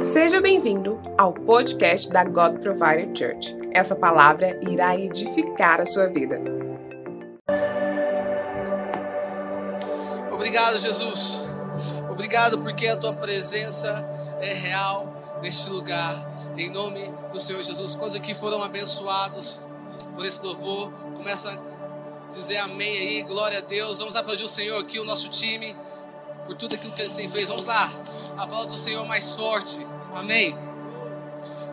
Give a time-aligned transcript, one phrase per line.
[0.00, 3.54] Seja bem-vindo ao podcast da God Provider Church.
[3.70, 6.40] Essa palavra irá edificar a sua vida.
[10.32, 11.50] Obrigado, Jesus.
[12.10, 13.90] Obrigado porque a tua presença
[14.40, 16.30] é real neste lugar.
[16.56, 17.94] Em nome do Senhor Jesus.
[17.94, 19.60] Quantos aqui foram abençoados
[20.14, 20.90] por esse louvor?
[21.14, 23.98] Começa a dizer amém aí, glória a Deus.
[23.98, 25.76] Vamos aplaudir o Senhor aqui, o nosso time,
[26.46, 27.48] por tudo aquilo que ele fez.
[27.48, 27.86] Vamos lá.
[28.36, 29.78] A palavra do Senhor mais forte.
[30.14, 30.54] Amém.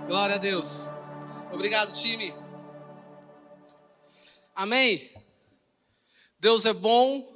[0.08, 0.90] Glória a Deus.
[1.52, 2.34] Obrigado, time.
[4.56, 5.12] Amém.
[6.40, 7.30] Deus é bom.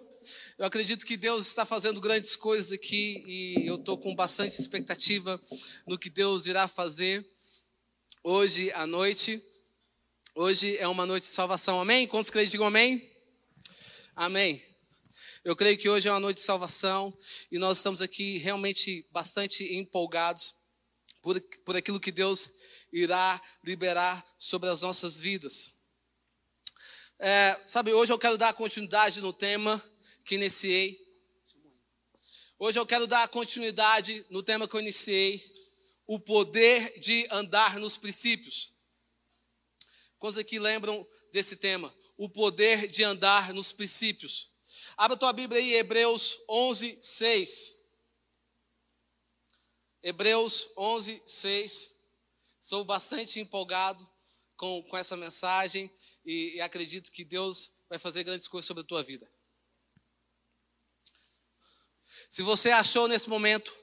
[0.57, 5.39] Eu acredito que Deus está fazendo grandes coisas aqui e eu estou com bastante expectativa
[5.85, 7.25] no que Deus irá fazer
[8.23, 9.41] hoje à noite.
[10.33, 11.79] Hoje é uma noite de salvação.
[11.79, 12.07] Amém?
[12.07, 12.47] Quantos creem?
[12.47, 13.11] Digam amém.
[14.15, 14.74] Amém.
[15.45, 17.15] Eu creio que hoje é uma noite de salvação
[17.51, 20.55] e nós estamos aqui realmente bastante empolgados
[21.21, 22.49] por, por aquilo que Deus
[22.91, 25.75] irá liberar sobre as nossas vidas.
[27.19, 29.79] É, sabe, hoje eu quero dar continuidade no tema
[30.25, 30.99] que iniciei.
[32.57, 35.45] Hoje eu quero dar continuidade no tema que eu iniciei,
[36.07, 38.73] o poder de andar nos princípios.
[40.17, 41.95] Quantos aqui lembram desse tema?
[42.17, 44.54] O poder de andar nos princípios.
[44.97, 47.83] Abra tua Bíblia aí, Hebreus 11, 6.
[50.01, 51.95] Hebreus 11, 6.
[52.57, 54.09] Estou bastante empolgado
[54.55, 55.91] com, com essa mensagem
[56.25, 59.29] e, e acredito que Deus vai fazer grandes coisas sobre a tua vida.
[62.29, 63.75] Se você achou nesse momento,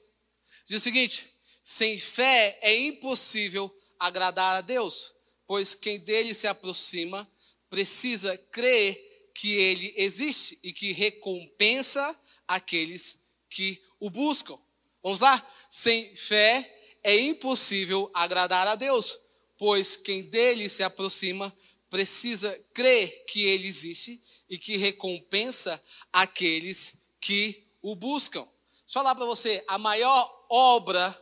[0.65, 1.31] diz o seguinte:
[1.63, 5.13] sem fé é impossível agradar a Deus,
[5.45, 7.31] pois quem dele se aproxima
[7.69, 14.57] precisa crer que ele existe e que recompensa aqueles que o buscam.
[15.01, 15.45] Vamos lá?
[15.69, 16.69] Sem fé
[17.03, 19.17] é impossível agradar a Deus,
[19.57, 21.55] pois quem dele se aproxima
[21.89, 25.81] precisa crer que ele existe e que recompensa
[26.11, 28.41] aqueles que o buscam.
[28.41, 31.19] Deixa eu falar para você, a maior obra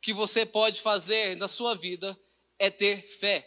[0.00, 2.18] que você pode fazer na sua vida
[2.58, 3.46] é ter fé.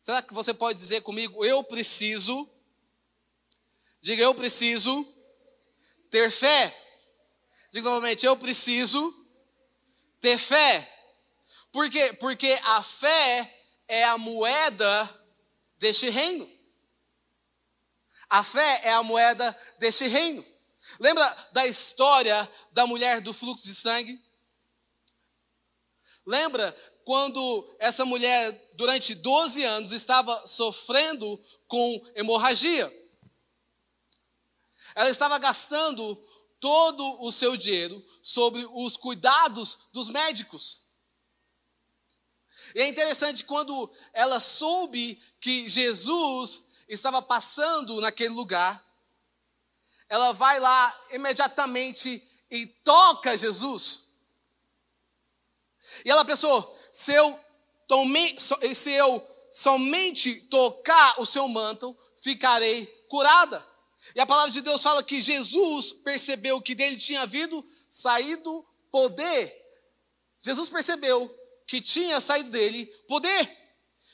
[0.00, 2.50] Será que você pode dizer comigo, eu preciso,
[4.02, 5.06] diga eu preciso
[6.10, 6.76] ter fé.
[7.70, 9.14] Diga novamente, eu preciso
[10.20, 10.88] ter fé.
[11.70, 12.12] Por quê?
[12.20, 15.26] Porque a fé é a moeda
[15.78, 16.50] deste reino.
[18.28, 20.44] A fé é a moeda deste reino.
[20.98, 24.20] Lembra da história da mulher do fluxo de sangue?
[26.26, 32.90] Lembra quando essa mulher, durante 12 anos, estava sofrendo com hemorragia?
[34.94, 36.16] Ela estava gastando
[36.60, 40.84] todo o seu dinheiro sobre os cuidados dos médicos.
[42.74, 48.82] E é interessante quando ela soube que Jesus estava passando naquele lugar,
[50.08, 54.08] ela vai lá imediatamente e toca Jesus.
[56.04, 57.40] E ela pensou: se eu,
[57.88, 63.71] tome, se eu somente tocar o seu manto, ficarei curada.
[64.14, 69.54] E a palavra de Deus fala que Jesus percebeu que dele tinha havido saído poder.
[70.40, 71.28] Jesus percebeu
[71.66, 73.58] que tinha saído dele poder.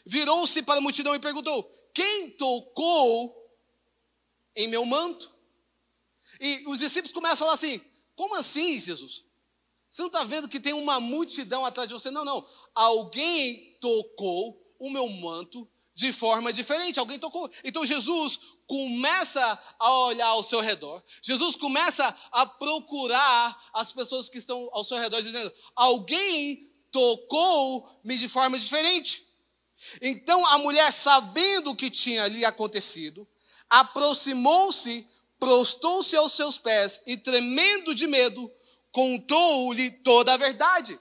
[0.05, 1.63] Virou-se para a multidão e perguntou:
[1.93, 3.35] Quem tocou
[4.55, 5.31] em meu manto?
[6.41, 7.81] E os discípulos começam a falar assim:
[8.15, 9.25] Como assim, Jesus?
[9.89, 12.11] Você não está vendo que tem uma multidão atrás de você?
[12.11, 12.47] Não, não.
[12.75, 17.01] Alguém tocou o meu manto de forma diferente.
[17.01, 17.51] Alguém tocou.
[17.65, 21.03] Então Jesus começa a olhar ao seu redor.
[21.23, 28.29] Jesus começa a procurar as pessoas que estão ao seu redor, dizendo: alguém tocou-me de
[28.29, 29.27] forma diferente.
[30.03, 33.27] Então a mulher, sabendo o que tinha ali acontecido,
[33.71, 35.09] aproximou-se,
[35.41, 38.53] prostou-se aos seus pés e, tremendo de medo,
[38.93, 41.01] contou-lhe toda a verdade.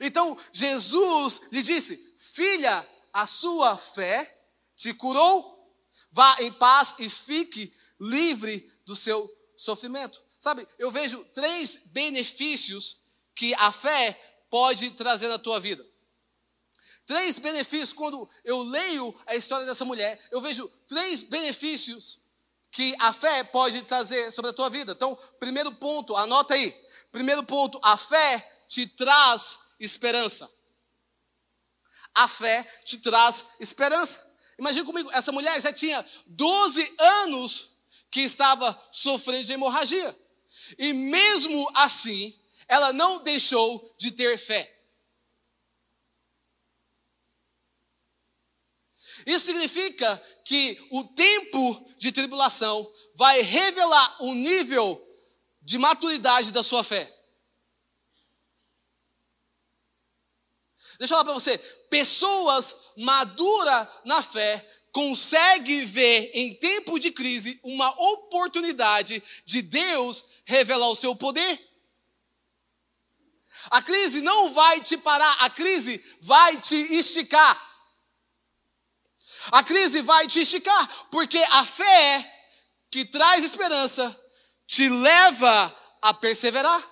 [0.00, 4.32] Então Jesus lhe disse: Filha, a sua fé
[4.76, 5.61] te curou.
[6.12, 10.22] Vá em paz e fique livre do seu sofrimento.
[10.38, 13.00] Sabe, eu vejo três benefícios
[13.34, 14.12] que a fé
[14.50, 15.84] pode trazer na tua vida.
[17.06, 22.20] Três benefícios, quando eu leio a história dessa mulher, eu vejo três benefícios
[22.70, 24.92] que a fé pode trazer sobre a tua vida.
[24.92, 26.74] Então, primeiro ponto, anota aí.
[27.10, 30.50] Primeiro ponto, a fé te traz esperança
[32.14, 34.31] a fé te traz esperança.
[34.62, 37.72] Imagina comigo, essa mulher já tinha 12 anos
[38.08, 40.16] que estava sofrendo de hemorragia.
[40.78, 42.32] E mesmo assim,
[42.68, 44.72] ela não deixou de ter fé.
[49.26, 55.04] Isso significa que o tempo de tribulação vai revelar o nível
[55.60, 57.12] de maturidade da sua fé.
[60.98, 61.58] Deixa eu falar para você,
[61.88, 70.88] pessoas maduras na fé conseguem ver em tempo de crise uma oportunidade de Deus revelar
[70.88, 71.58] o seu poder.
[73.70, 77.70] A crise não vai te parar, a crise vai te esticar.
[79.50, 82.32] A crise vai te esticar, porque a fé
[82.90, 84.20] que traz esperança
[84.66, 86.91] te leva a perseverar.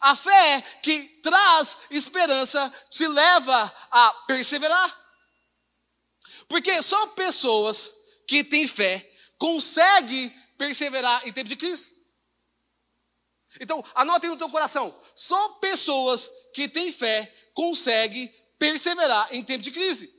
[0.00, 5.08] A fé que traz esperança te leva a perseverar.
[6.46, 7.90] Porque só pessoas
[8.26, 9.08] que têm fé
[9.38, 11.98] conseguem perseverar em tempo de crise.
[13.60, 19.70] Então, anotem no teu coração: só pessoas que têm fé conseguem perseverar em tempo de
[19.70, 20.12] crise.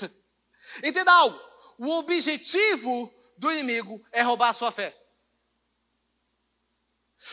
[0.82, 1.38] Entenda algo:
[1.78, 4.96] o objetivo do inimigo é roubar a sua fé.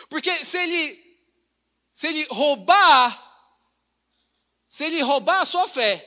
[0.10, 1.08] Porque se ele
[1.92, 3.28] se ele roubar
[4.68, 6.06] se ele roubar a sua fé,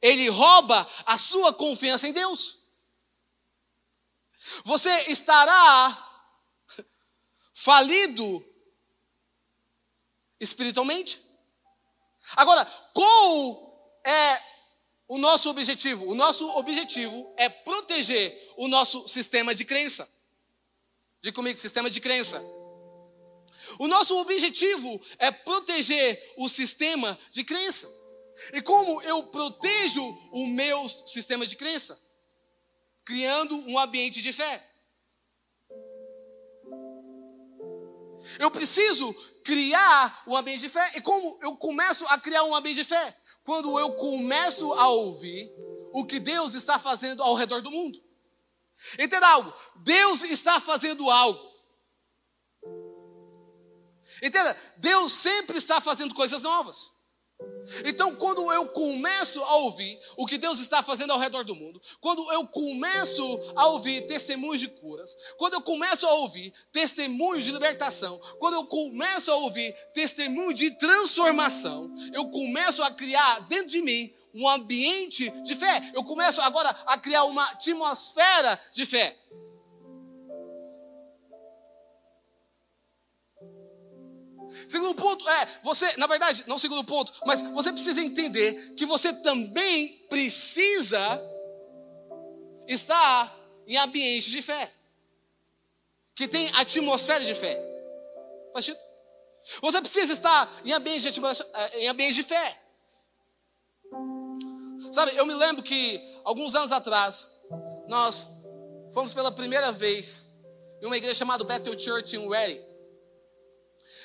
[0.00, 2.58] ele rouba a sua confiança em Deus.
[4.64, 6.12] Você estará
[7.52, 8.44] falido
[10.38, 11.20] espiritualmente.
[12.36, 14.42] Agora, qual é
[15.08, 16.06] o nosso objetivo?
[16.06, 20.08] O nosso objetivo é proteger o nosso sistema de crença.
[21.20, 22.40] Diga comigo, sistema de crença.
[23.78, 27.88] O nosso objetivo é proteger o sistema de crença.
[28.52, 32.00] E como eu protejo o meu sistema de crença?
[33.04, 34.62] Criando um ambiente de fé.
[38.38, 39.12] Eu preciso
[39.44, 40.92] criar um ambiente de fé.
[40.96, 43.16] E como eu começo a criar um ambiente de fé?
[43.44, 45.52] Quando eu começo a ouvir
[45.92, 48.02] o que Deus está fazendo ao redor do mundo.
[48.98, 49.52] Entenda algo.
[49.76, 51.53] Deus está fazendo algo.
[54.22, 54.56] Entenda?
[54.78, 56.94] Deus sempre está fazendo coisas novas.
[57.84, 61.80] Então, quando eu começo a ouvir o que Deus está fazendo ao redor do mundo,
[62.00, 67.52] quando eu começo a ouvir testemunhos de curas, quando eu começo a ouvir testemunhos de
[67.52, 73.82] libertação, quando eu começo a ouvir testemunho de transformação, eu começo a criar dentro de
[73.82, 75.90] mim um ambiente de fé.
[75.94, 79.16] Eu começo agora a criar uma atmosfera de fé.
[84.68, 89.12] Segundo ponto é, você, na verdade, não segundo ponto, mas você precisa entender que você
[89.12, 91.20] também precisa
[92.66, 93.34] estar
[93.66, 94.72] em ambiente de fé.
[96.14, 97.60] Que tem atmosfera de fé.
[99.60, 102.60] Você precisa estar em ambiente de, eh, em de fé.
[104.92, 107.26] Sabe, eu me lembro que alguns anos atrás,
[107.88, 108.26] nós
[108.92, 110.30] fomos pela primeira vez
[110.80, 112.73] em uma igreja chamada Bethel Church em Reading.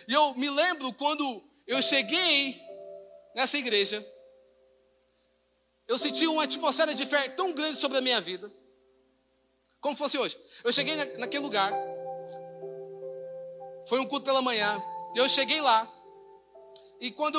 [0.10, 1.24] E eu me lembro quando
[1.68, 2.60] eu cheguei
[3.36, 4.04] nessa igreja,
[5.88, 8.52] eu senti uma atmosfera de fé tão grande sobre a minha vida,
[9.80, 10.36] como fosse hoje.
[10.64, 11.72] Eu cheguei naquele lugar,
[13.88, 14.82] foi um culto pela manhã,
[15.14, 15.88] e eu cheguei lá,
[17.00, 17.38] e quando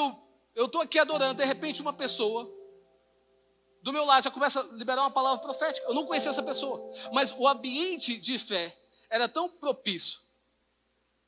[0.54, 2.48] eu estou aqui adorando, de repente uma pessoa
[3.82, 5.88] do meu lado já começa a liberar uma palavra profética.
[5.88, 8.72] Eu não conhecia essa pessoa, mas o ambiente de fé
[9.10, 10.20] era tão propício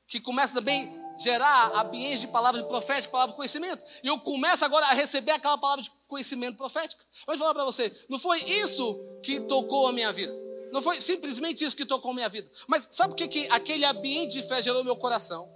[0.06, 3.84] que começa também gerar ambiente de palavras proféticas, palavra de conhecimento.
[4.02, 7.02] E eu começo agora a receber aquela palavra de conhecimento profética.
[7.26, 10.32] Vou falar para você, não foi isso que tocou a minha vida.
[10.72, 12.50] Não foi simplesmente isso que tocou a minha vida.
[12.66, 15.48] Mas sabe o que, que aquele ambiente de fé gerou no meu coração?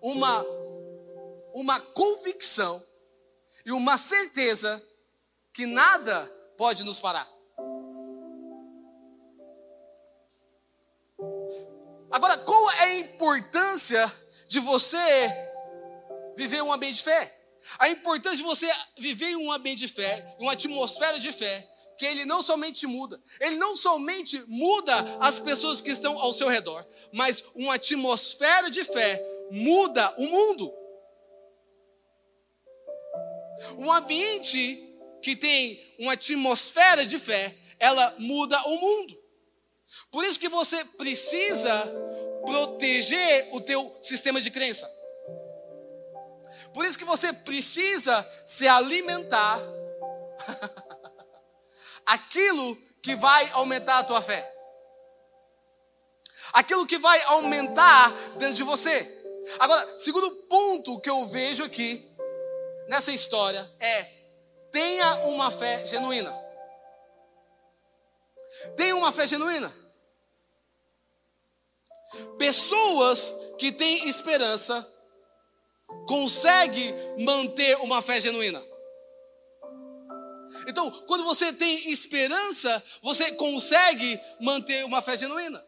[0.00, 0.44] Uma,
[1.54, 2.82] uma convicção
[3.64, 4.82] e uma certeza
[5.52, 6.26] que nada
[6.58, 7.28] pode nos parar.
[12.10, 14.21] Agora, qual é a importância
[14.52, 14.98] de você
[16.36, 17.34] viver um ambiente de fé.
[17.78, 18.68] A importância de você
[18.98, 21.66] viver um ambiente de fé, uma atmosfera de fé,
[21.96, 26.50] que ele não somente muda, ele não somente muda as pessoas que estão ao seu
[26.50, 29.18] redor, mas uma atmosfera de fé
[29.50, 30.70] muda o mundo.
[33.78, 39.22] Um ambiente que tem uma atmosfera de fé, ela muda o mundo.
[40.10, 41.90] Por isso que você precisa
[42.44, 44.90] proteger o teu sistema de crença.
[46.72, 49.60] Por isso que você precisa se alimentar
[52.06, 54.48] aquilo que vai aumentar a tua fé.
[56.52, 59.20] aquilo que vai aumentar dentro de você.
[59.58, 62.08] Agora, segundo ponto que eu vejo aqui
[62.88, 64.02] nessa história é:
[64.70, 66.32] tenha uma fé genuína.
[68.76, 69.72] Tenha uma fé genuína.
[72.38, 74.88] Pessoas que têm esperança
[76.06, 78.62] conseguem manter uma fé genuína.
[80.66, 85.62] Então, quando você tem esperança, você consegue manter uma fé genuína.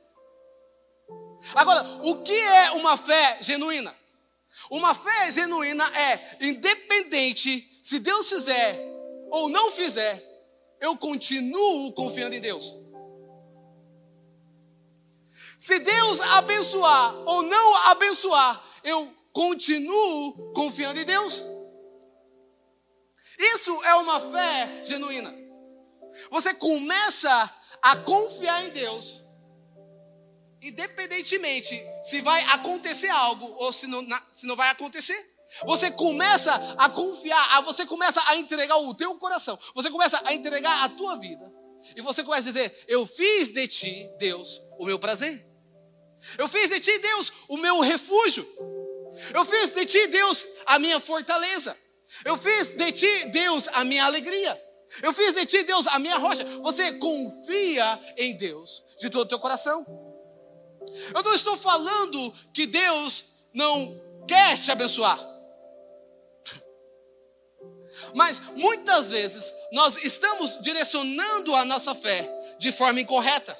[1.55, 3.95] Agora, o que é uma fé genuína?
[4.71, 8.79] Uma fé genuína é, independente se Deus fizer
[9.31, 10.23] ou não fizer,
[10.81, 12.84] eu continuo confiando em Deus.
[15.64, 21.42] Se Deus abençoar ou não abençoar, eu continuo confiando em Deus.
[23.38, 25.35] Isso é uma fé genuína.
[26.30, 29.25] Você começa a confiar em Deus,
[30.61, 35.18] independentemente se vai acontecer algo ou se não, se não vai acontecer.
[35.64, 40.85] Você começa a confiar, você começa a entregar o teu coração, você começa a entregar
[40.85, 41.50] a tua vida.
[41.97, 45.53] E você começa a dizer: Eu fiz de ti, Deus, o meu prazer.
[46.38, 48.47] Eu fiz de ti, Deus, o meu refúgio.
[49.33, 51.76] Eu fiz de ti, Deus, a minha fortaleza.
[52.25, 54.61] Eu fiz de ti, Deus, a minha alegria.
[55.02, 56.45] Eu fiz de ti, Deus, a minha rocha.
[56.61, 59.85] Você confia em Deus de todo o teu coração.
[61.14, 65.19] Eu não estou falando que Deus não quer te abençoar.
[68.14, 72.28] Mas muitas vezes nós estamos direcionando a nossa fé
[72.59, 73.57] de forma incorreta.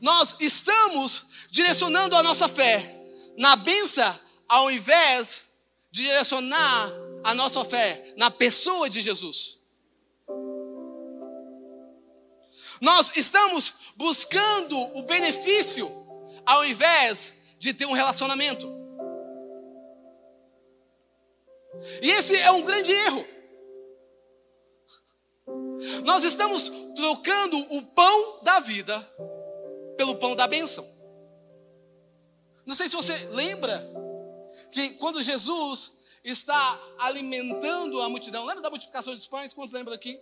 [0.00, 2.96] Nós estamos direcionando a nossa fé
[3.36, 4.18] na benção
[4.48, 5.42] ao invés
[5.90, 9.58] de direcionar a nossa fé na pessoa de Jesus.
[12.80, 15.90] Nós estamos buscando o benefício
[16.46, 18.66] ao invés de ter um relacionamento.
[22.02, 23.24] E esse é um grande erro.
[26.04, 28.98] Nós estamos trocando o pão da vida
[30.00, 30.82] pelo pão da bênção.
[32.64, 33.86] Não sei se você lembra
[34.72, 39.52] que quando Jesus está alimentando a multidão, lembra da multiplicação dos pães?
[39.52, 40.18] Quantos lembram aqui?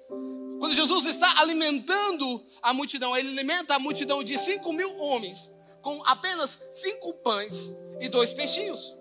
[0.58, 6.02] Quando Jesus está alimentando a multidão, ele alimenta a multidão de 5 mil homens com
[6.06, 7.70] apenas cinco pães
[8.00, 8.96] e dois peixinhos.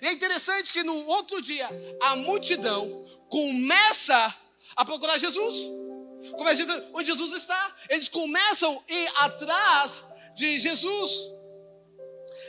[0.00, 1.68] E é interessante que no outro dia
[2.00, 4.36] a multidão começa
[4.76, 5.87] a procurar Jesus.
[6.36, 7.76] Começa onde Jesus está.
[7.88, 10.04] Eles começam a ir atrás
[10.34, 11.10] de Jesus.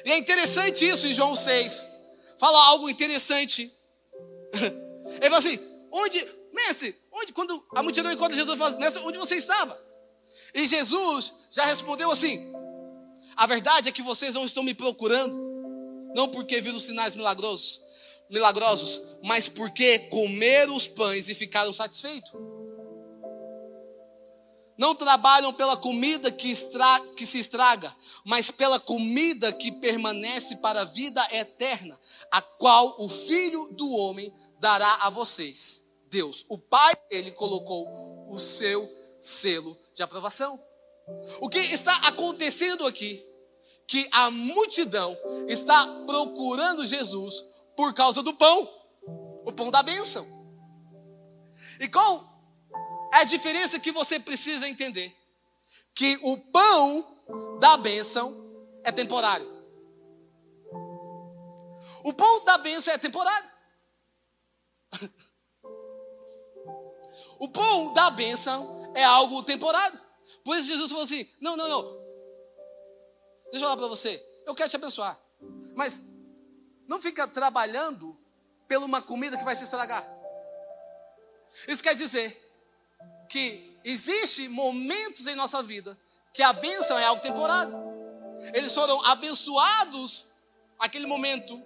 [0.05, 1.86] E é interessante isso em João 6.
[2.38, 3.71] Fala algo interessante.
[4.53, 5.59] Ele fala assim:
[5.91, 9.79] onde, mestre, onde, quando a multidão encontra Jesus, fala, mestre, onde você estava?
[10.53, 12.51] E Jesus já respondeu assim:
[13.36, 15.33] a verdade é que vocês não estão me procurando,
[16.15, 17.81] não porque viram sinais milagrosos,
[18.29, 22.31] milagrosos, mas porque comeram os pães e ficaram satisfeitos.
[24.79, 27.93] Não trabalham pela comida que, estra, que se estraga,
[28.24, 32.00] mas pela comida que permanece para a vida eterna,
[32.31, 35.86] a qual o Filho do Homem dará a vocês.
[36.09, 40.57] Deus, o Pai, ele colocou o seu selo de aprovação.
[41.41, 43.21] O que está acontecendo aqui?
[43.86, 45.17] Que a multidão
[45.50, 47.43] está procurando Jesus
[47.75, 48.69] por causa do pão,
[49.45, 50.25] o pão da bênção.
[51.81, 52.38] E qual
[53.12, 55.16] é a diferença que você precisa entender?
[55.94, 58.46] Que o pão da bênção
[58.84, 59.48] é temporário.
[62.04, 63.50] O pão da bênção é temporário.
[67.42, 69.98] O pão da bênção é algo temporário.
[70.44, 71.84] Por isso Jesus falou assim: não, não, não.
[73.46, 74.22] Deixa eu falar para você.
[74.46, 75.18] Eu quero te abençoar.
[75.74, 76.01] Mas
[76.86, 78.18] não fica trabalhando
[78.68, 80.06] pela uma comida que vai se estragar.
[81.66, 82.49] Isso quer dizer
[83.29, 85.98] que existe momentos em nossa vida
[86.33, 87.74] que a bênção é algo temporário.
[88.53, 90.27] Eles foram abençoados
[90.77, 91.63] aquele momento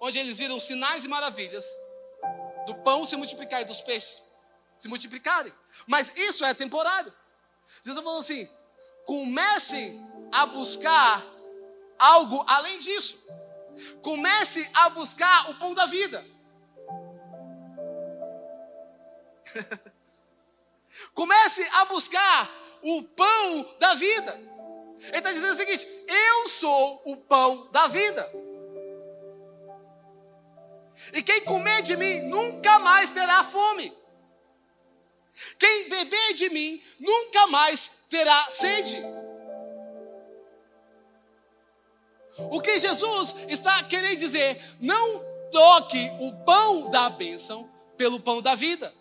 [0.00, 1.64] onde eles viram sinais e maravilhas
[2.66, 4.22] do pão se multiplicar e dos peixes
[4.76, 5.52] se multiplicarem.
[5.86, 7.12] Mas isso é temporário.
[7.82, 8.48] Jesus falou assim:
[9.06, 9.98] comece
[10.32, 11.24] a buscar
[11.98, 13.24] algo além disso.
[14.02, 16.24] Comece a buscar o pão da vida.
[21.14, 22.50] Comece a buscar
[22.82, 24.32] o pão da vida.
[24.98, 28.30] Ele está dizendo o seguinte: eu sou o pão da vida.
[31.12, 33.92] E quem comer de mim nunca mais terá fome.
[35.58, 39.02] Quem beber de mim nunca mais terá sede.
[42.50, 44.60] O que Jesus está querendo dizer?
[44.80, 45.20] Não
[45.52, 48.92] troque o pão da bênção pelo pão da vida.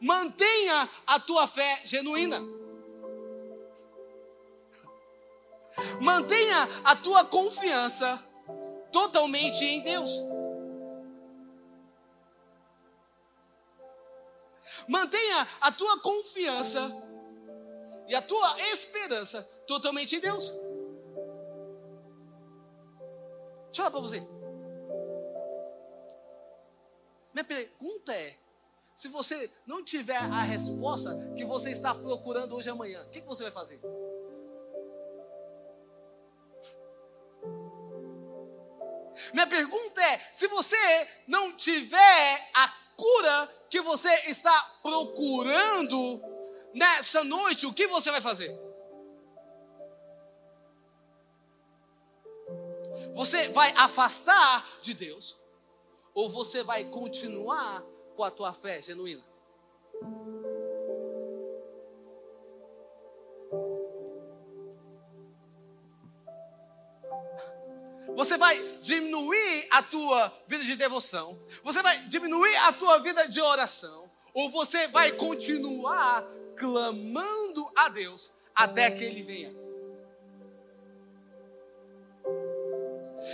[0.00, 2.40] Mantenha a tua fé genuína.
[6.00, 8.22] Mantenha a tua confiança
[8.92, 10.10] totalmente em Deus.
[14.88, 16.90] Mantenha a tua confiança
[18.06, 20.52] e a tua esperança totalmente em Deus.
[23.66, 24.20] Deixa eu falar para você.
[27.32, 28.36] Minha pergunta é:
[28.94, 33.20] se você não tiver a resposta que você está procurando hoje e amanhã, o que
[33.22, 33.80] você vai fazer?
[39.32, 46.22] Minha pergunta é: se você não tiver a cura que você está procurando
[46.72, 48.56] nessa noite, o que você vai fazer?
[53.14, 55.36] Você vai afastar de Deus
[56.12, 57.84] ou você vai continuar
[58.14, 59.22] com a tua fé genuína?
[68.14, 71.38] Você vai diminuir a tua vida de devoção?
[71.62, 74.10] Você vai diminuir a tua vida de oração?
[74.32, 76.24] Ou você vai continuar
[76.56, 79.54] clamando a Deus até que Ele venha?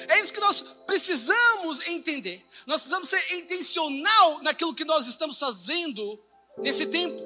[0.08, 2.44] É isso que nós precisamos entender.
[2.66, 6.20] Nós precisamos ser intencional naquilo que nós estamos fazendo
[6.58, 7.22] nesse tempo.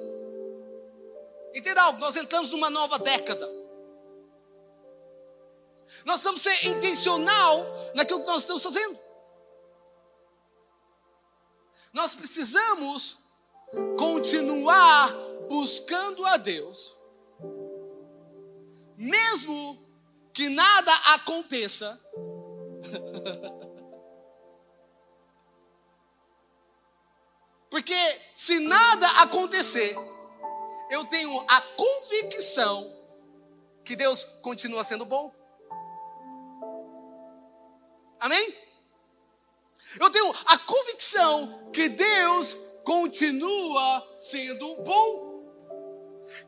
[1.54, 3.46] Entenda algo, nós entramos numa nova década.
[6.04, 8.98] Nós precisamos ser intencional naquilo que nós estamos fazendo.
[11.90, 13.24] Nós precisamos
[13.96, 15.10] continuar
[15.48, 17.00] buscando a Deus,
[18.98, 19.78] mesmo
[20.34, 21.98] que nada aconteça.
[27.70, 27.96] Porque
[28.34, 29.96] se nada acontecer,
[30.90, 32.88] eu tenho a convicção
[33.84, 35.34] que Deus continua sendo bom.
[38.20, 38.56] Amém?
[40.00, 45.44] Eu tenho a convicção que Deus continua sendo bom,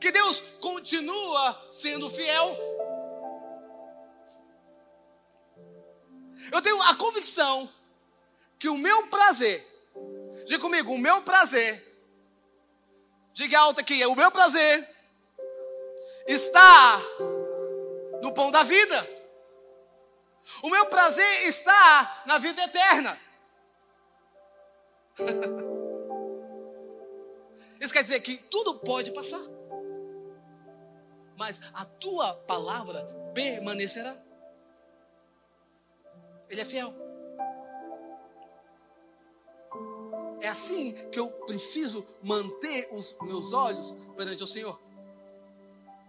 [0.01, 2.76] que Deus continua sendo fiel.
[6.53, 7.69] Eu tenho a convicção
[8.59, 9.65] que o meu prazer,
[10.45, 11.83] diga comigo, o meu prazer,
[13.33, 14.89] diga alto aqui, o meu prazer
[16.27, 17.01] está
[18.23, 19.17] no pão da vida.
[20.63, 23.19] O meu prazer está na vida eterna.
[27.81, 29.43] Isso quer dizer que tudo pode passar,
[31.37, 33.05] mas a tua palavra
[33.35, 34.26] permanecerá.
[36.49, 36.95] Ele é fiel.
[40.41, 44.81] É assim que eu preciso manter os meus olhos perante o Senhor.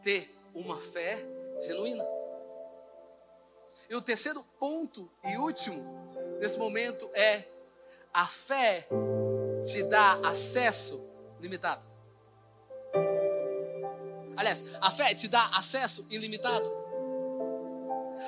[0.04, 1.26] Ter uma fé
[1.62, 2.06] genuína.
[3.90, 7.46] E o terceiro ponto e último nesse momento é
[8.14, 8.88] a fé
[9.66, 11.00] te dá acesso
[11.40, 11.88] limitado.
[14.36, 16.87] Aliás, a fé te dá acesso ilimitado.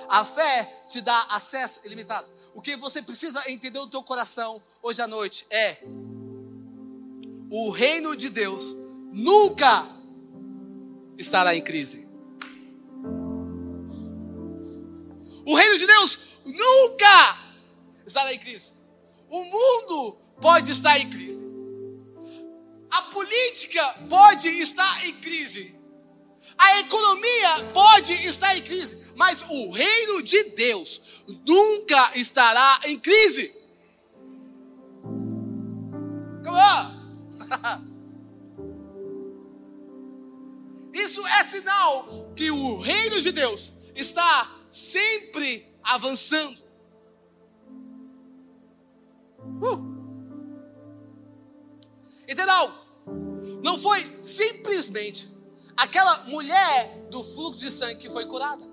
[0.08, 2.28] A fé te dá acesso ilimitado.
[2.54, 5.78] O que você precisa entender no teu coração hoje à noite é
[7.52, 8.76] o reino de Deus
[9.12, 9.88] nunca
[11.18, 12.08] estará em crise.
[15.46, 17.38] O reino de Deus nunca
[18.06, 18.74] estará em crise.
[19.30, 21.44] O mundo pode estar em crise.
[22.92, 25.79] A política pode estar em crise.
[26.60, 29.10] A economia pode estar em crise.
[29.16, 33.58] Mas o reino de Deus nunca estará em crise.
[40.94, 46.58] Isso é sinal que o reino de Deus está sempre avançando.
[49.62, 49.90] Uh.
[52.28, 52.72] Entendeu?
[53.64, 55.30] Não foi simplesmente
[55.80, 58.68] aquela mulher do fluxo de sangue que foi curada.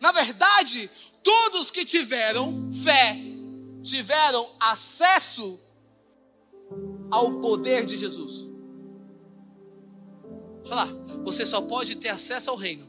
[0.00, 0.88] Na verdade,
[1.22, 3.16] todos que tiveram fé
[3.82, 5.58] tiveram acesso
[7.10, 8.48] ao poder de Jesus.
[10.64, 10.86] Falar,
[11.24, 12.88] você só pode ter acesso ao reino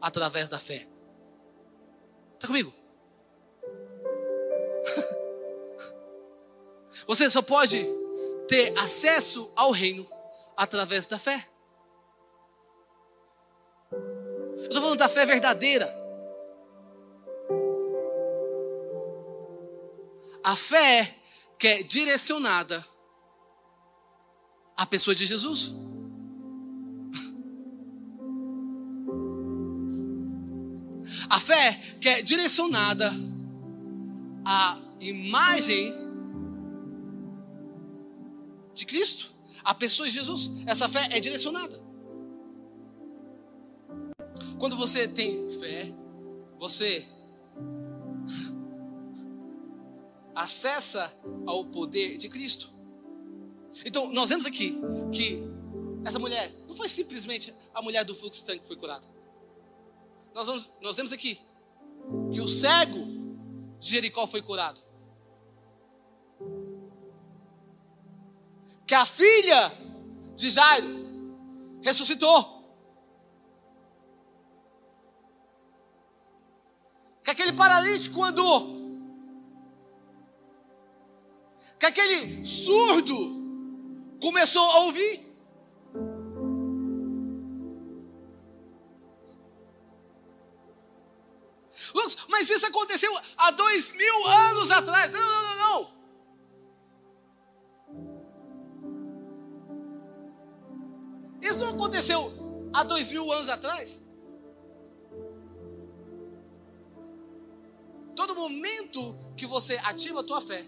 [0.00, 0.86] através da fé.
[2.34, 2.72] Está comigo?
[7.06, 7.82] Você só pode
[8.46, 10.06] ter acesso ao reino
[10.56, 11.48] através da fé.
[13.92, 15.92] Eu estou falando da fé verdadeira.
[20.44, 21.14] A fé
[21.58, 22.84] que é direcionada
[24.76, 25.72] à pessoa de Jesus.
[31.28, 33.10] A fé que é direcionada
[34.44, 35.92] à imagem
[38.74, 39.31] de Cristo,
[39.64, 40.50] à pessoa de Jesus.
[40.66, 41.80] Essa fé é direcionada.
[44.58, 45.92] Quando você tem fé,
[46.58, 47.06] você
[50.34, 51.12] acessa
[51.46, 52.70] ao poder de Cristo.
[53.84, 54.78] Então, nós vemos aqui
[55.12, 55.42] que
[56.04, 59.06] essa mulher não foi simplesmente a mulher do fluxo de sangue que foi curada.
[60.34, 61.40] Nós, vamos, nós vemos aqui
[62.32, 63.04] que o cego
[63.78, 64.80] de Jericó foi curado.
[68.92, 69.72] Que a filha
[70.36, 70.86] de Jairo
[71.82, 72.38] ressuscitou.
[77.24, 78.66] Que aquele paralítico andou.
[81.80, 85.26] Que aquele surdo começou a ouvir.
[92.28, 95.12] Mas isso aconteceu há dois mil anos atrás.
[95.12, 95.31] Não.
[102.72, 104.00] Há dois mil anos atrás.
[108.14, 110.64] Todo momento que você ativa a tua fé,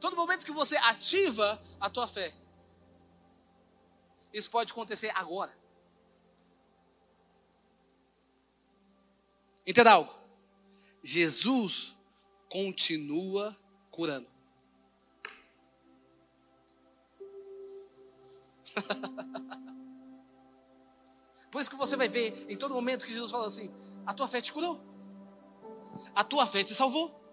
[0.00, 2.32] todo momento que você ativa a tua fé,
[4.32, 5.56] isso pode acontecer agora.
[9.66, 10.12] Entenda algo.
[11.02, 11.96] Jesus
[12.48, 13.56] continua
[13.90, 14.35] curando.
[21.50, 23.72] Por isso que você vai ver em todo momento que Jesus fala assim:
[24.04, 24.80] a tua fé te curou,
[26.14, 27.24] a tua fé te salvou.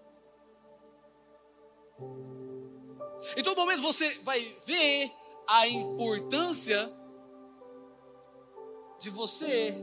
[3.36, 5.12] Em todo momento você vai ver
[5.48, 6.92] a importância
[8.98, 9.74] de você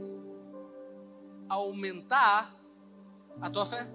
[1.50, 2.56] aumentar
[3.42, 3.86] a tua fé.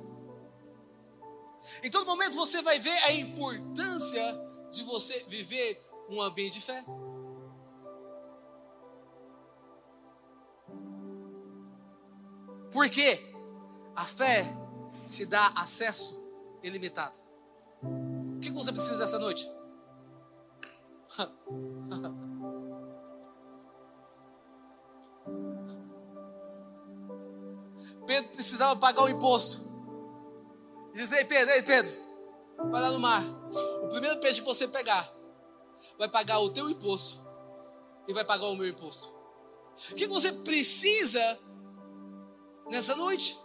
[1.82, 4.22] Em todo momento você vai ver a importância
[4.70, 6.84] de você viver um ambiente de fé.
[12.76, 13.18] Porque
[13.94, 14.44] a fé
[15.08, 16.30] te dá acesso
[16.62, 17.18] ilimitado.
[17.82, 19.50] O que você precisa dessa noite?
[28.06, 29.64] Pedro precisava pagar o imposto.
[30.92, 31.90] E diz: Ei, Pedro, ei, Pedro,
[32.70, 33.22] vai lá no mar.
[33.84, 35.10] O primeiro peixe que você pegar,
[35.96, 37.26] vai pagar o teu imposto
[38.06, 39.16] e vai pagar o meu imposto.
[39.90, 41.45] O que você precisa
[42.68, 43.38] nessa noite?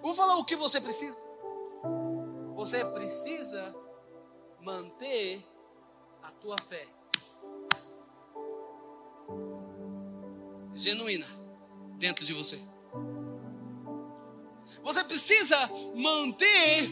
[0.00, 1.20] Vou falar o que você precisa.
[2.54, 3.74] Você precisa
[4.60, 5.44] manter
[6.22, 6.86] a tua fé
[10.74, 11.26] genuína
[11.98, 12.58] dentro de você.
[14.82, 15.56] Você precisa
[15.94, 16.90] manter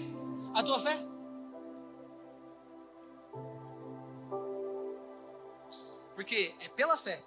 [0.54, 0.96] a tua fé.
[6.14, 7.22] Porque é pela fé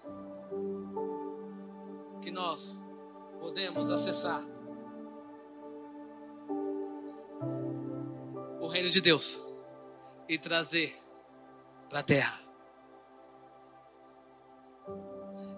[2.21, 2.77] que nós
[3.39, 4.43] podemos acessar
[8.59, 9.39] o reino de Deus
[10.27, 10.95] e trazer
[11.89, 12.39] para a terra.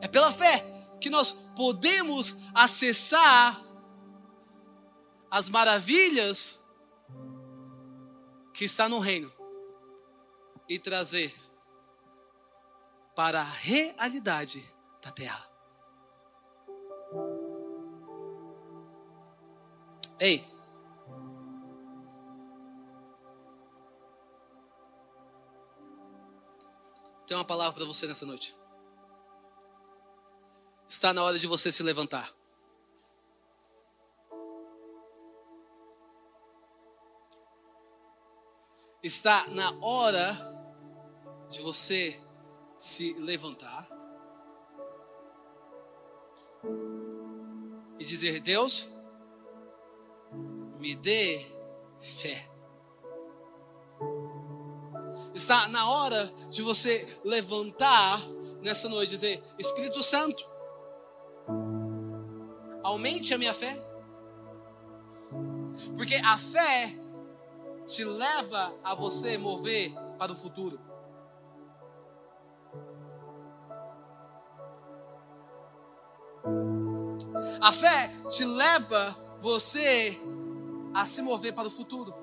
[0.01, 0.63] É pela fé
[0.99, 3.61] que nós podemos acessar
[5.29, 6.65] as maravilhas
[8.53, 9.31] que está no reino
[10.69, 11.33] e trazer
[13.15, 14.63] para a realidade
[15.01, 15.50] da terra.
[20.21, 20.47] Ei,
[27.25, 28.55] tem uma palavra para você nessa noite.
[30.87, 32.31] Está na hora de você se levantar.
[39.01, 40.37] Está na hora
[41.49, 42.21] de você
[42.77, 43.89] se levantar
[47.97, 49.00] e dizer: Deus,
[50.81, 51.45] me dê
[51.99, 52.49] fé.
[55.33, 58.19] Está na hora de você levantar
[58.61, 60.43] nessa noite e dizer: Espírito Santo,
[62.83, 63.77] aumente a minha fé.
[65.95, 66.91] Porque a fé
[67.85, 70.79] te leva a você mover para o futuro.
[77.61, 80.19] A fé te leva você
[80.93, 82.13] a se mover para o futuro.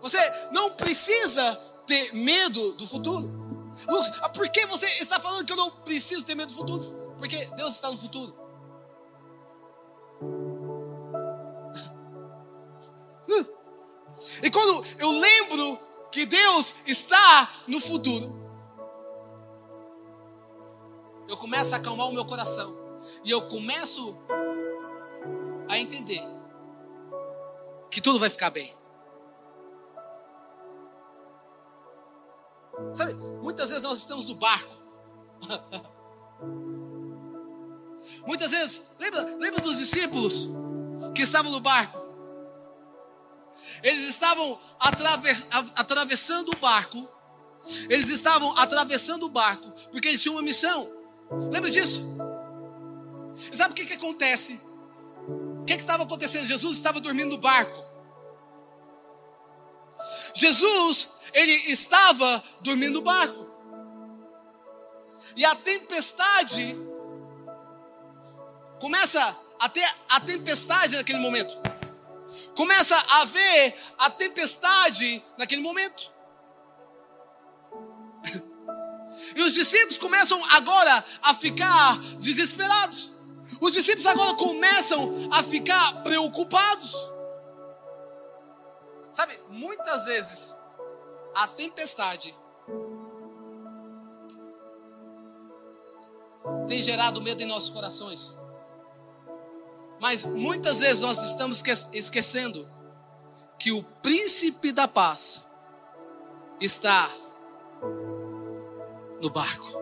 [0.00, 0.18] Você
[0.50, 1.54] não precisa
[1.86, 3.40] ter medo do futuro.
[3.88, 7.14] Lucas, por que você está falando que eu não preciso ter medo do futuro?
[7.18, 8.36] Porque Deus está no futuro.
[13.28, 13.46] Hum.
[14.42, 15.78] E quando eu lembro
[16.10, 18.41] que Deus está no futuro,
[21.32, 22.78] eu começo a acalmar o meu coração.
[23.24, 24.22] E eu começo
[25.66, 26.22] a entender
[27.90, 28.76] que tudo vai ficar bem.
[32.92, 34.76] Sabe, muitas vezes nós estamos no barco.
[38.26, 40.50] muitas vezes, lembra, lembra dos discípulos
[41.14, 41.98] que estavam no barco?
[43.82, 47.08] Eles estavam atravess, atravessando o barco.
[47.88, 51.01] Eles estavam atravessando o barco porque eles tinham uma missão.
[51.50, 52.12] Lembra disso?
[53.50, 54.60] E sabe o que, que acontece?
[55.60, 56.44] O que, estava acontecendo?
[56.44, 57.82] Jesus estava dormindo no barco.
[60.34, 63.50] Jesus, ele estava dormindo no barco.
[65.36, 66.76] E a tempestade
[68.80, 71.56] começa a ter a tempestade naquele momento.
[72.56, 76.10] Começa a ver a tempestade naquele momento.
[79.34, 83.12] E os discípulos começam agora a ficar desesperados.
[83.60, 86.94] Os discípulos agora começam a ficar preocupados.
[89.10, 90.52] Sabe, muitas vezes
[91.34, 92.34] a tempestade
[96.66, 98.36] tem gerado medo em nossos corações.
[100.00, 102.68] Mas muitas vezes nós estamos esquecendo
[103.58, 105.44] que o príncipe da paz
[106.60, 107.08] está
[109.22, 109.80] no barco.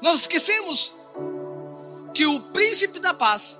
[0.00, 0.92] Nós esquecemos
[2.14, 3.58] que o príncipe da paz,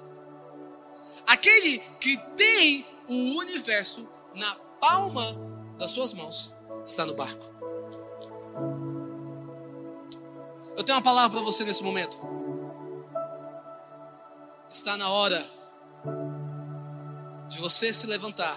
[1.27, 5.25] aquele que tem o universo na palma
[5.77, 7.45] das suas mãos, está no barco.
[10.77, 12.17] Eu tenho uma palavra para você nesse momento.
[14.71, 15.45] Está na hora
[17.49, 18.57] de você se levantar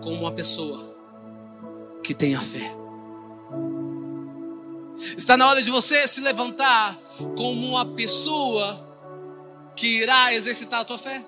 [0.00, 0.99] como uma pessoa
[2.10, 2.74] que tenha fé.
[5.16, 6.98] Está na hora de você se levantar
[7.36, 8.98] como uma pessoa
[9.76, 11.24] que irá exercitar a tua fé.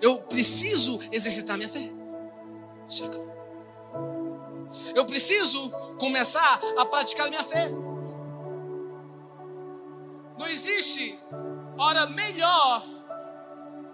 [0.00, 1.90] Eu preciso exercitar minha fé.
[2.88, 3.18] Chega.
[4.94, 7.68] Eu preciso começar a praticar minha fé.
[10.38, 11.18] Não existe
[11.76, 12.86] hora melhor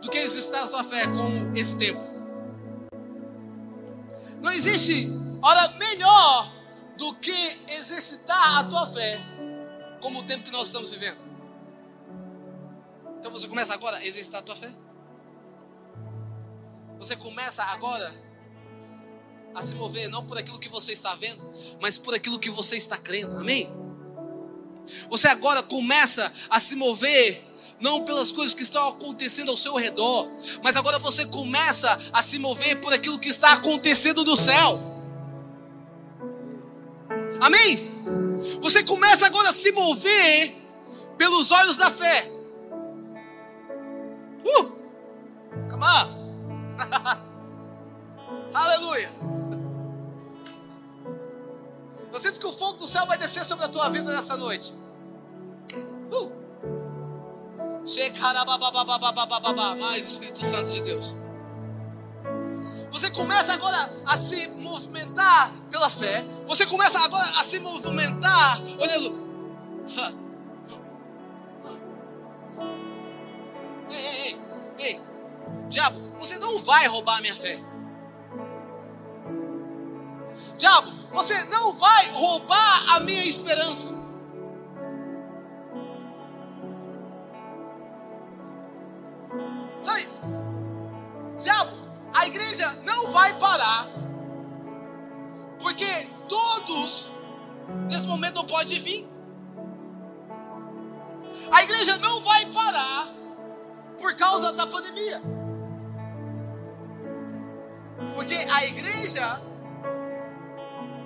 [0.02, 2.15] do que exercitar a sua fé como esse tempo.
[4.46, 5.08] Não existe
[5.42, 6.52] hora melhor
[6.96, 9.18] do que exercitar a tua fé,
[10.00, 11.18] como o tempo que nós estamos vivendo.
[13.18, 14.70] Então você começa agora a exercitar a tua fé.
[16.96, 18.08] Você começa agora
[19.52, 21.42] a se mover não por aquilo que você está vendo,
[21.80, 23.36] mas por aquilo que você está crendo.
[23.36, 23.68] Amém?
[25.10, 27.44] Você agora começa a se mover
[27.80, 30.28] não pelas coisas que estão acontecendo ao seu redor,
[30.62, 34.80] mas agora você começa a se mover por aquilo que está acontecendo no céu.
[37.40, 37.94] Amém?
[38.60, 40.56] Você começa agora a se mover
[41.18, 42.30] pelos olhos da fé.
[44.44, 44.76] Uh!
[45.68, 46.16] Come on!
[48.54, 49.10] Aleluia!
[52.12, 54.72] Eu sinto que o fogo do céu vai descer sobre a tua vida nessa noite.
[59.76, 61.16] Mais Espírito Santo de Deus.
[62.90, 66.24] Você começa agora a se movimentar pela fé.
[66.46, 69.26] Você começa agora a se movimentar olhando.
[73.88, 74.40] Ei, ei, ei,
[74.78, 75.00] ei.
[75.68, 77.56] Diabo, você não vai roubar a minha fé.
[80.58, 83.95] Diabo, você não vai roubar a minha esperança.
[92.36, 93.88] Igreja não vai parar.
[95.58, 97.10] Porque todos
[97.88, 99.08] nesse momento não podem vir.
[101.50, 103.08] A igreja não vai parar
[103.98, 105.22] por causa da pandemia.
[108.14, 109.40] Porque a igreja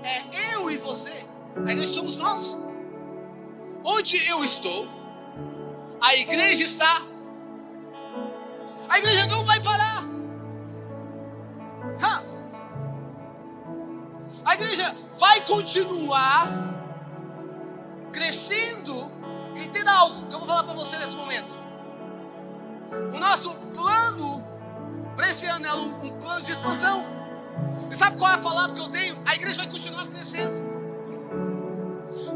[0.02, 1.26] é eu e você.
[1.56, 2.56] A igreja somos nós.
[3.84, 4.86] Onde eu estou,
[6.02, 7.02] a igreja está.
[8.88, 9.99] A igreja não vai parar.
[14.60, 16.48] Igreja vai continuar
[18.12, 19.10] crescendo.
[19.56, 21.56] Entenda algo que eu vou falar para você nesse momento.
[23.14, 24.44] O nosso plano
[25.16, 27.04] para esse ano é um, plano de expansão.
[27.90, 29.18] E sabe qual é a palavra que eu tenho?
[29.26, 30.70] A igreja vai continuar crescendo.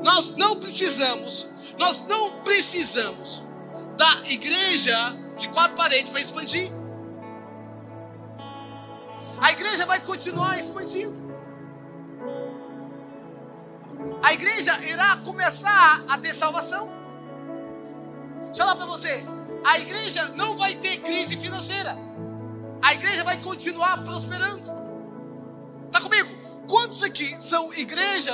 [0.02, 3.42] Nós não precisamos, nós não precisamos
[3.96, 4.96] da igreja
[5.38, 6.70] de quatro paredes para expandir.
[9.40, 11.23] A igreja vai continuar expandindo.
[14.24, 16.90] A igreja irá começar a ter salvação.
[18.46, 19.22] Deixa eu falar para você.
[19.62, 21.94] A igreja não vai ter crise financeira.
[22.80, 24.64] A igreja vai continuar prosperando.
[25.86, 26.30] Está comigo?
[26.66, 28.32] Quantos aqui são igreja?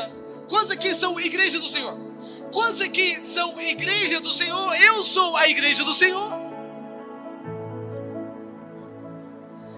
[0.48, 1.98] Quantos aqui são igreja do Senhor?
[2.52, 4.72] Quantos aqui são igreja do Senhor?
[4.76, 6.32] Eu sou a igreja do Senhor.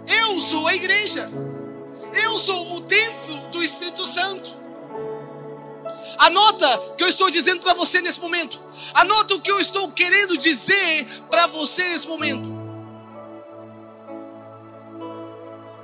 [0.07, 1.27] Eu sou a igreja.
[2.23, 4.62] Eu sou o templo do Espírito Santo.
[6.19, 8.61] Anota o que eu estou dizendo para você nesse momento.
[8.95, 12.49] Anota o que eu estou querendo dizer para você nesse momento.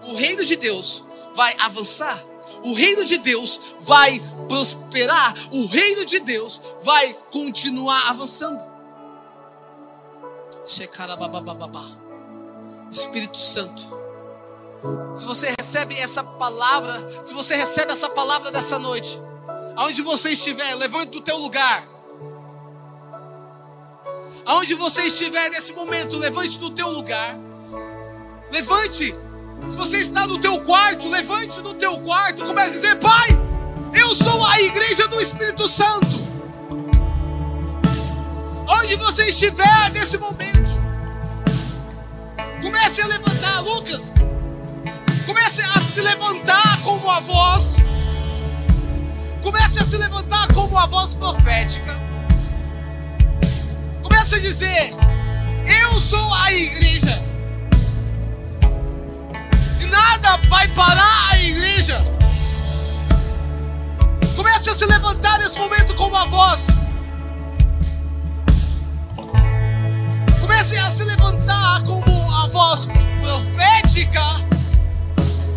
[0.08, 2.22] O reino de Deus vai avançar.
[2.62, 5.34] O reino de Deus vai prosperar.
[5.52, 8.60] O reino de Deus vai continuar avançando.
[12.90, 13.98] Espírito Santo.
[15.14, 19.18] Se você recebe essa palavra, se você recebe essa palavra dessa noite,
[19.78, 21.86] aonde você estiver, levante do teu lugar.
[24.44, 27.36] Aonde você estiver nesse momento, levante do teu lugar.
[28.50, 29.14] Levante.
[29.70, 33.28] Se você está no teu quarto, levante no teu quarto, comece a dizer: Pai,
[33.94, 36.18] eu sou a igreja do Espírito Santo.
[38.68, 40.72] Onde você estiver nesse momento,
[42.62, 44.12] comece a levantar, Lucas.
[45.24, 47.77] Comece a se levantar como a voz.
[49.50, 51.98] Comece a se levantar como a voz profética.
[54.02, 54.94] Comece a dizer:
[55.66, 57.18] Eu sou a igreja.
[59.80, 61.96] E nada vai parar a igreja.
[64.36, 66.66] Comece a se levantar nesse momento como a voz.
[70.42, 72.86] Comece a se levantar como a voz
[73.22, 74.22] profética.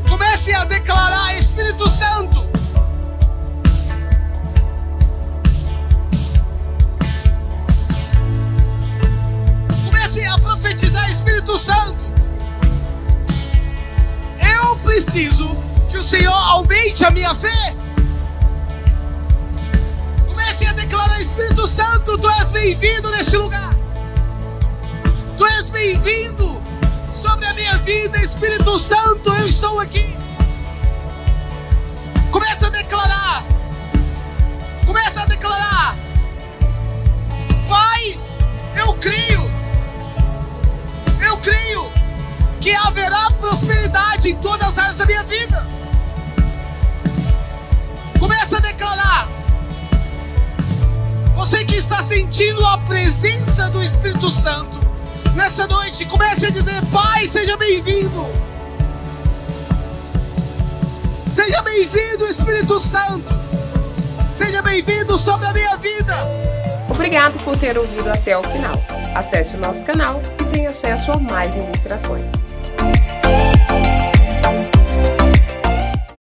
[0.08, 2.40] Comece a declarar Espírito Santo.
[17.05, 17.33] Aumente a